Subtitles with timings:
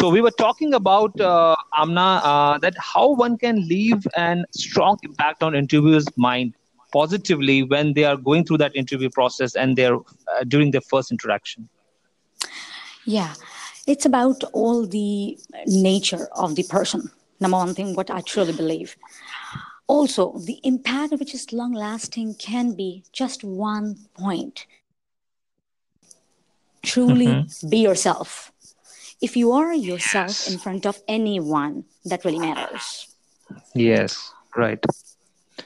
[0.00, 4.96] So we were talking about uh, Amna uh, that how one can leave an strong
[5.02, 6.54] impact on interviewers' mind
[6.90, 11.10] positively when they are going through that interview process and they're uh, during their first
[11.10, 11.68] interaction.
[13.04, 13.34] Yeah,
[13.86, 17.10] it's about all the nature of the person.
[17.38, 18.96] Number one thing, what I truly believe.
[19.86, 24.64] Also, the impact which is long lasting can be just one point.
[26.82, 27.68] Truly mm-hmm.
[27.68, 28.50] be yourself.
[29.20, 30.50] If you are yourself yes.
[30.50, 33.06] in front of anyone, that really matters.
[33.74, 34.84] Yes, right.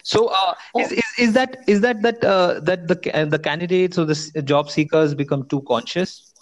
[0.03, 0.81] So, uh, oh.
[0.81, 4.43] is, is, is that is that that uh, that the uh, the candidates or the
[4.43, 6.33] job seekers become too conscious?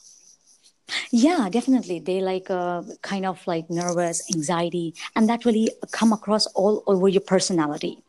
[1.10, 2.00] Yeah, definitely.
[2.00, 7.08] They like uh, kind of like nervous, anxiety, and that really come across all over
[7.08, 8.02] your personality,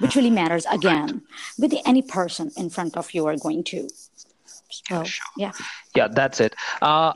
[0.00, 1.22] which really matters again
[1.58, 3.88] with any person in front of you are going to.
[4.70, 5.04] So,
[5.36, 5.52] yeah.
[5.94, 6.54] Yeah, that's it.
[6.82, 7.14] Uh,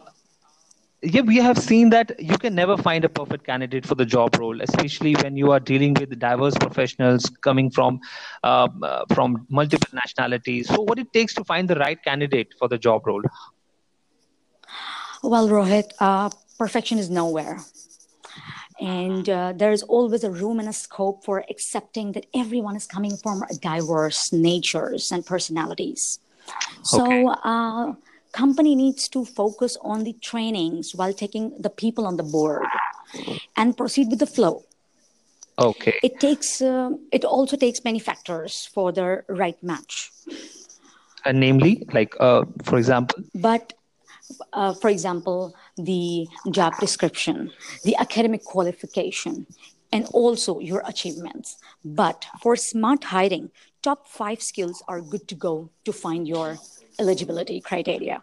[1.02, 4.36] yeah, we have seen that you can never find a perfect candidate for the job
[4.38, 8.00] role, especially when you are dealing with diverse professionals coming from
[8.42, 10.68] uh, uh, from multiple nationalities.
[10.68, 13.22] So, what it takes to find the right candidate for the job role?
[15.22, 17.58] Well, Rohit, uh, perfection is nowhere.
[18.80, 22.86] And uh, there is always a room and a scope for accepting that everyone is
[22.86, 26.18] coming from diverse natures and personalities.
[26.82, 27.32] So, okay.
[28.32, 32.66] Uh, company needs to focus on the trainings while taking the people on the board
[33.56, 34.64] and proceed with the flow.
[35.58, 35.98] Okay.
[36.02, 36.62] It takes.
[36.62, 40.10] Uh, it also takes many factors for the right match.
[41.24, 43.22] And namely, like uh, for example.
[43.34, 43.74] But
[44.52, 47.52] uh, for example, the job description,
[47.84, 49.46] the academic qualification,
[49.92, 51.58] and also your achievements.
[51.84, 53.50] But for smart hiring,
[53.82, 56.58] top five skills are good to go to find your
[56.98, 58.22] eligibility criteria.